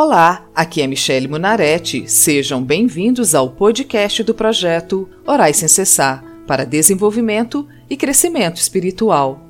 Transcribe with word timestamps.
Olá, 0.00 0.46
aqui 0.54 0.80
é 0.80 0.86
Michele 0.86 1.26
Munaretti. 1.26 2.08
Sejam 2.08 2.62
bem-vindos 2.62 3.34
ao 3.34 3.50
podcast 3.50 4.22
do 4.22 4.32
projeto 4.32 5.08
Orais 5.26 5.56
Sem 5.56 5.66
Cessar 5.66 6.22
para 6.46 6.64
desenvolvimento 6.64 7.66
e 7.90 7.96
crescimento 7.96 8.58
espiritual. 8.58 9.40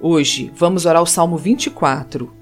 Hoje 0.00 0.50
vamos 0.56 0.86
orar 0.86 1.02
o 1.02 1.06
Salmo 1.06 1.36
24, 1.36 2.32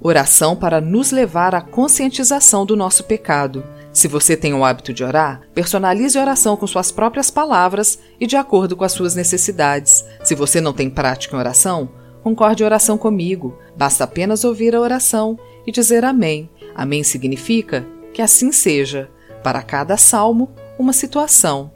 oração 0.00 0.56
para 0.56 0.80
nos 0.80 1.12
levar 1.12 1.54
à 1.54 1.60
conscientização 1.60 2.66
do 2.66 2.74
nosso 2.74 3.04
pecado. 3.04 3.62
Se 3.92 4.08
você 4.08 4.36
tem 4.36 4.52
o 4.52 4.64
hábito 4.64 4.92
de 4.92 5.04
orar, 5.04 5.42
personalize 5.54 6.18
a 6.18 6.20
oração 6.20 6.56
com 6.56 6.66
suas 6.66 6.90
próprias 6.90 7.30
palavras 7.30 7.96
e 8.18 8.26
de 8.26 8.34
acordo 8.34 8.74
com 8.74 8.82
as 8.82 8.90
suas 8.90 9.14
necessidades. 9.14 10.04
Se 10.24 10.34
você 10.34 10.60
não 10.60 10.72
tem 10.72 10.90
prática 10.90 11.36
em 11.36 11.38
oração, 11.38 11.90
concorde 12.28 12.62
oração 12.62 12.98
comigo. 12.98 13.56
Basta 13.76 14.04
apenas 14.04 14.44
ouvir 14.44 14.74
a 14.74 14.80
oração 14.80 15.38
e 15.66 15.72
dizer 15.72 16.04
Amém 16.04 16.48
Amém 16.74 17.02
significa 17.02 17.86
que 18.12 18.22
assim 18.22 18.52
seja, 18.52 19.10
para 19.42 19.62
cada 19.62 19.96
salmo, 19.96 20.50
uma 20.78 20.92
situação. 20.92 21.72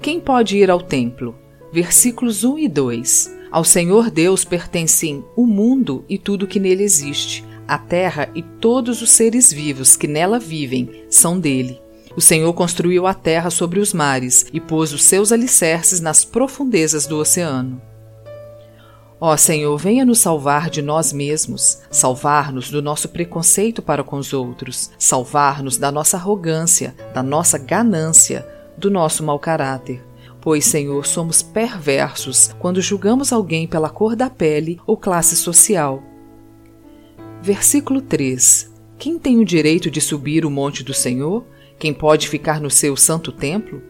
Quem 0.00 0.18
pode 0.18 0.56
ir 0.56 0.70
ao 0.70 0.80
templo? 0.80 1.34
Versículos 1.72 2.42
1 2.42 2.58
e 2.58 2.68
2. 2.68 3.36
Ao 3.50 3.64
Senhor 3.64 4.10
Deus 4.10 4.44
pertencem 4.44 5.24
o 5.36 5.46
mundo 5.46 6.04
e 6.08 6.16
tudo 6.16 6.46
que 6.46 6.60
nele 6.60 6.82
existe. 6.82 7.44
A 7.68 7.76
terra 7.76 8.30
e 8.34 8.42
todos 8.42 9.02
os 9.02 9.10
seres 9.10 9.52
vivos 9.52 9.96
que 9.96 10.08
nela 10.08 10.38
vivem 10.38 11.04
são 11.10 11.38
dele. 11.38 11.78
O 12.16 12.20
Senhor 12.20 12.52
construiu 12.54 13.06
a 13.06 13.12
terra 13.12 13.50
sobre 13.50 13.78
os 13.78 13.92
mares 13.92 14.46
e 14.52 14.60
pôs 14.60 14.92
os 14.92 15.04
seus 15.04 15.32
alicerces 15.32 16.00
nas 16.00 16.24
profundezas 16.24 17.06
do 17.06 17.18
oceano. 17.18 17.89
Ó 19.22 19.36
Senhor, 19.36 19.76
venha 19.76 20.02
nos 20.02 20.18
salvar 20.18 20.70
de 20.70 20.80
nós 20.80 21.12
mesmos, 21.12 21.82
salvar-nos 21.90 22.70
do 22.70 22.80
nosso 22.80 23.06
preconceito 23.10 23.82
para 23.82 24.02
com 24.02 24.16
os 24.16 24.32
outros, 24.32 24.90
salvar-nos 24.98 25.76
da 25.76 25.92
nossa 25.92 26.16
arrogância, 26.16 26.96
da 27.12 27.22
nossa 27.22 27.58
ganância, 27.58 28.48
do 28.78 28.90
nosso 28.90 29.22
mau 29.22 29.38
caráter. 29.38 30.02
Pois, 30.40 30.64
Senhor, 30.64 31.06
somos 31.06 31.42
perversos 31.42 32.54
quando 32.58 32.80
julgamos 32.80 33.30
alguém 33.30 33.66
pela 33.66 33.90
cor 33.90 34.16
da 34.16 34.30
pele 34.30 34.80
ou 34.86 34.96
classe 34.96 35.36
social. 35.36 36.02
Versículo 37.42 38.00
3: 38.00 38.72
Quem 38.98 39.18
tem 39.18 39.38
o 39.38 39.44
direito 39.44 39.90
de 39.90 40.00
subir 40.00 40.46
o 40.46 40.50
monte 40.50 40.82
do 40.82 40.94
Senhor? 40.94 41.44
Quem 41.78 41.92
pode 41.92 42.26
ficar 42.26 42.58
no 42.58 42.70
seu 42.70 42.96
santo 42.96 43.30
templo? 43.30 43.82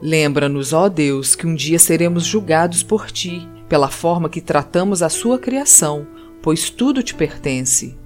Lembra-nos, 0.00 0.72
ó 0.72 0.88
Deus, 0.88 1.34
que 1.34 1.46
um 1.46 1.56
dia 1.56 1.78
seremos 1.80 2.24
julgados 2.24 2.84
por 2.84 3.10
ti 3.10 3.48
pela 3.68 3.88
forma 3.88 4.28
que 4.28 4.40
tratamos 4.40 5.02
a 5.02 5.08
sua 5.08 5.38
criação, 5.38 6.06
pois 6.42 6.70
tudo 6.70 7.02
te 7.02 7.14
pertence. 7.14 7.96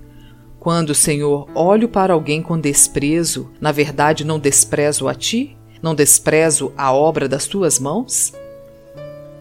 Quando, 0.59 0.95
Senhor, 0.95 1.49
olho 1.55 1.89
para 1.89 2.13
alguém 2.13 2.43
com 2.43 2.59
desprezo, 2.59 3.51
na 3.61 3.73
verdade 3.73 4.25
não 4.25 4.39
desprezo 4.39 5.09
a 5.09 5.15
ti? 5.15 5.57
Não 5.81 5.95
desprezo 5.95 6.73
a 6.77 6.93
obra 6.93 7.29
das 7.29 7.47
tuas 7.47 7.79
mãos? 7.79 8.33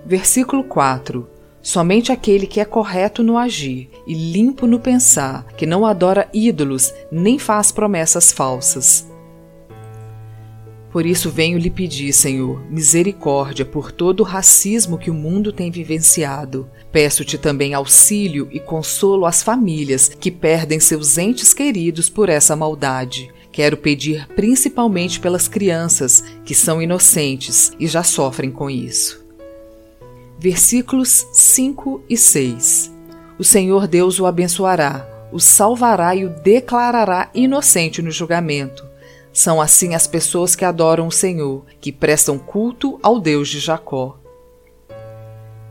Versículo 0.06 0.64
4 0.64 1.28
Somente 1.62 2.14
aquele 2.14 2.48
que 2.48 2.62
é 2.62 2.66
correto 2.66 3.22
no 3.22 3.38
agir 3.38 3.90
e 4.08 4.14
limpo 4.14 4.66
no 4.66 4.80
pensar, 4.80 5.44
que 5.58 5.66
não 5.66 5.86
adora 5.86 6.30
ídolos 6.34 6.94
nem 7.12 7.38
faz 7.38 7.74
promessas 7.74 8.32
falsas. 8.32 9.06
Por 10.98 11.06
isso 11.06 11.30
venho 11.30 11.60
lhe 11.60 11.70
pedir, 11.70 12.12
Senhor, 12.12 12.60
misericórdia 12.72 13.64
por 13.64 13.92
todo 13.92 14.22
o 14.22 14.24
racismo 14.24 14.98
que 14.98 15.12
o 15.12 15.14
mundo 15.14 15.54
tem 15.54 15.70
vivenciado. 15.70 16.68
Peço-te 16.92 17.38
também 17.38 17.76
auxílio 17.76 18.48
e 18.52 18.60
consolo 18.60 19.28
às 19.28 19.44
famílias 19.44 20.10
que 20.10 20.32
perdem 20.32 20.80
seus 20.80 21.20
entes 21.20 21.54
queridos 21.54 22.10
por 22.10 22.30
essa 22.30 22.56
maldade. 22.56 23.32
Quero 23.52 23.78
pedir 23.78 24.28
principalmente 24.30 25.20
pelas 25.20 25.48
crianças 25.48 26.24
que 26.44 26.56
são 26.56 26.82
inocentes 26.82 27.72
e 27.80 27.86
já 27.86 28.02
sofrem 28.02 28.50
com 28.50 28.68
isso. 28.68 29.24
Versículos 30.40 31.28
5 31.32 32.06
e 32.10 32.18
6 32.18 32.92
O 33.38 33.44
Senhor 33.44 33.88
Deus 33.88 34.20
o 34.20 34.26
abençoará, 34.26 35.08
o 35.32 35.40
salvará 35.40 36.16
e 36.16 36.26
o 36.26 36.30
declarará 36.30 37.30
inocente 37.36 38.02
no 38.02 38.10
julgamento 38.10 38.97
são 39.38 39.62
assim 39.62 39.94
as 39.94 40.08
pessoas 40.08 40.56
que 40.56 40.66
adoram 40.66 41.06
o 41.06 41.12
Senhor, 41.12 41.64
que 41.80 41.92
prestam 41.92 42.40
culto 42.40 42.98
ao 43.04 43.20
Deus 43.20 43.48
de 43.48 43.60
Jacó. 43.60 44.18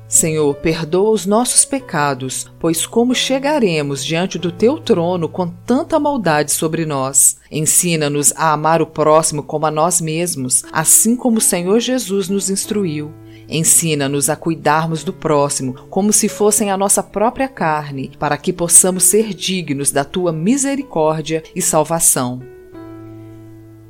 Senhor, 0.06 0.54
perdoa 0.54 1.10
os 1.10 1.26
nossos 1.26 1.64
pecados, 1.64 2.48
pois 2.60 2.86
como 2.86 3.12
chegaremos 3.12 4.04
diante 4.04 4.38
do 4.38 4.52
teu 4.52 4.78
trono 4.78 5.28
com 5.28 5.48
tanta 5.48 5.98
maldade 5.98 6.52
sobre 6.52 6.86
nós? 6.86 7.38
Ensina-nos 7.50 8.32
a 8.36 8.52
amar 8.52 8.80
o 8.80 8.86
próximo 8.86 9.42
como 9.42 9.66
a 9.66 9.70
nós 9.72 10.00
mesmos, 10.00 10.62
assim 10.70 11.16
como 11.16 11.38
o 11.38 11.40
Senhor 11.40 11.80
Jesus 11.80 12.28
nos 12.28 12.48
instruiu. 12.48 13.12
Ensina-nos 13.48 14.30
a 14.30 14.36
cuidarmos 14.36 15.02
do 15.02 15.12
próximo 15.12 15.74
como 15.90 16.12
se 16.12 16.28
fossem 16.28 16.70
a 16.70 16.76
nossa 16.76 17.02
própria 17.02 17.48
carne, 17.48 18.12
para 18.16 18.36
que 18.36 18.52
possamos 18.52 19.02
ser 19.02 19.34
dignos 19.34 19.90
da 19.90 20.04
tua 20.04 20.32
misericórdia 20.32 21.42
e 21.52 21.60
salvação. 21.60 22.55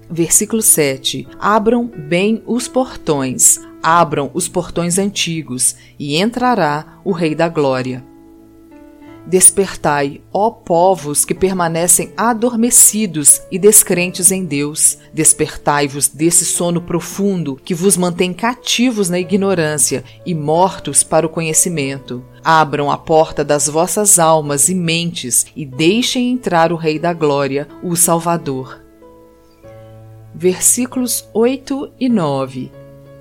Versículo 0.09 0.63
7: 0.63 1.27
Abram 1.39 1.87
bem 1.87 2.43
os 2.47 2.69
portões, 2.69 3.61
abram 3.83 4.31
os 4.33 4.49
portões 4.49 4.99
antigos, 4.99 5.77
e 5.99 6.17
entrará 6.17 7.01
o 7.05 7.13
Rei 7.13 7.35
da 7.35 7.49
Glória. 7.49 8.05
Despertai, 9.27 10.21
ó 10.33 10.51
povos 10.51 11.25
que 11.25 11.35
permanecem 11.35 12.13
adormecidos 12.17 13.43
e 13.51 13.59
descrentes 13.59 14.31
em 14.31 14.45
Deus. 14.45 14.99
Despertai-vos 15.13 16.07
desse 16.07 16.45
sono 16.45 16.81
profundo 16.81 17.57
que 17.57 17.75
vos 17.75 17.97
mantém 17.97 18.33
cativos 18.33 19.11
na 19.11 19.19
ignorância 19.19 20.05
e 20.25 20.33
mortos 20.33 21.03
para 21.03 21.27
o 21.27 21.29
conhecimento. 21.29 22.25
Abram 22.45 22.89
a 22.89 22.97
porta 22.97 23.45
das 23.45 23.67
vossas 23.67 24.21
almas 24.21 24.69
e 24.69 24.77
mentes 24.77 25.45
e 25.57 25.67
deixem 25.67 26.31
entrar 26.31 26.71
o 26.71 26.77
Rei 26.77 26.97
da 26.97 27.13
Glória, 27.13 27.67
o 27.83 27.97
Salvador 27.97 28.86
versículos 30.39 31.27
8 31.33 31.93
e 31.99 32.11
9. 32.11 32.71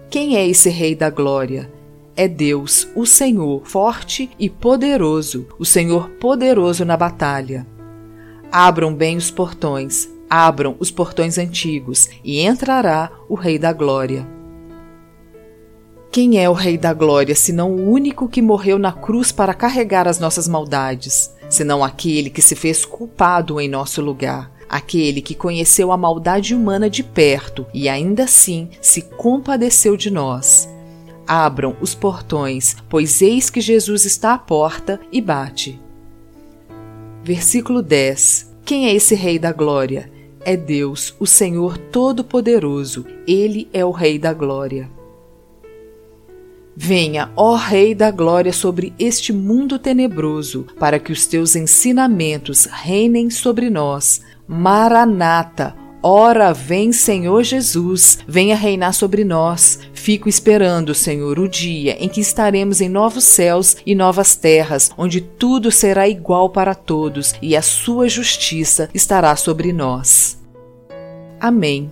Quem 0.10 0.36
é 0.36 0.46
esse 0.46 0.70
Rei 0.70 0.94
da 0.94 1.10
Glória? 1.10 1.72
É 2.14 2.28
Deus, 2.28 2.90
o 2.94 3.06
Senhor, 3.06 3.62
forte 3.66 4.30
e 4.38 4.50
poderoso, 4.50 5.48
o 5.58 5.64
Senhor 5.64 6.10
poderoso 6.20 6.84
na 6.84 6.98
batalha. 6.98 7.66
Abram 8.52 8.94
bem 8.94 9.16
os 9.16 9.32
portões, 9.32 10.10
abram 10.30 10.76
os 10.78 10.92
portões 10.92 11.38
antigos, 11.38 12.10
e 12.22 12.42
entrará 12.42 13.10
o 13.30 13.36
Rei 13.36 13.58
da 13.58 13.72
Glória. 13.72 14.28
Quem 16.12 16.38
é 16.38 16.50
o 16.50 16.54
Rei 16.54 16.78
da 16.78 16.94
Glória, 16.94 17.34
senão 17.36 17.72
o 17.72 17.90
único 17.90 18.28
que 18.28 18.42
morreu 18.42 18.78
na 18.78 18.92
cruz 18.92 19.32
para 19.32 19.54
carregar 19.54 20.06
as 20.06 20.20
nossas 20.20 20.50
maldades, 20.50 21.34
senão 21.50 21.82
aquele 21.82 22.30
que 22.30 22.42
se 22.42 22.56
fez 22.56 22.84
culpado 22.84 23.60
em 23.60 23.70
nosso 23.70 24.02
lugar? 24.02 24.55
Aquele 24.76 25.22
que 25.22 25.34
conheceu 25.34 25.92
a 25.92 25.98
maldade 25.98 26.54
humana 26.54 26.90
de 26.90 27.02
perto 27.02 27.66
e 27.74 27.88
ainda 27.88 28.26
assim 28.26 28.70
se 28.82 29.02
compadeceu 29.02 29.96
de 29.96 30.12
nós. 30.12 30.70
Abram 31.26 31.76
os 31.80 31.96
portões, 31.96 32.76
pois 32.90 33.22
eis 33.22 33.50
que 33.50 33.62
Jesus 33.62 34.06
está 34.06 34.34
à 34.34 34.38
porta 34.38 35.00
e 35.12 35.22
bate. 35.22 35.80
Versículo 37.24 37.82
10: 37.82 38.54
Quem 38.66 38.88
é 38.88 38.94
esse 38.94 39.16
Rei 39.16 39.40
da 39.40 39.52
Glória? 39.52 40.12
É 40.42 40.56
Deus, 40.56 41.16
o 41.20 41.26
Senhor 41.26 41.78
Todo-Poderoso. 41.78 43.06
Ele 43.26 43.68
é 43.74 43.84
o 43.84 43.92
Rei 43.92 44.20
da 44.20 44.34
Glória. 44.34 44.90
Venha, 46.76 47.32
ó 47.38 47.56
Rei 47.56 47.96
da 47.96 48.12
Glória, 48.12 48.52
sobre 48.52 48.94
este 49.00 49.32
mundo 49.32 49.80
tenebroso, 49.80 50.68
para 50.78 51.00
que 51.00 51.12
os 51.12 51.26
teus 51.26 51.56
ensinamentos 51.56 52.66
reinem 52.66 53.30
sobre 53.30 53.70
nós. 53.70 54.22
Maranata, 54.46 55.74
ora 56.04 56.54
vem 56.54 56.92
Senhor 56.92 57.44
Jesus, 57.44 58.20
venha 58.28 58.56
reinar 58.56 58.94
sobre 58.94 59.24
nós. 59.24 59.80
Fico 59.94 60.28
esperando, 60.28 60.94
Senhor, 60.94 61.40
o 61.40 61.48
dia 61.48 61.96
em 61.98 62.10
que 62.10 62.20
estaremos 62.20 62.82
em 62.82 62.90
novos 62.90 63.24
céus 63.24 63.78
e 63.86 63.96
novas 63.96 64.36
terras, 64.36 64.92
onde 64.98 65.22
tudo 65.22 65.72
será 65.72 66.08
igual 66.08 66.50
para 66.50 66.76
todos 66.76 67.34
e 67.42 67.56
a 67.56 67.62
sua 67.62 68.10
justiça 68.10 68.90
estará 68.94 69.36
sobre 69.36 69.72
nós. 69.72 70.38
Amém. 71.40 71.92